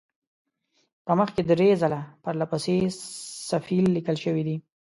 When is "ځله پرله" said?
1.81-2.45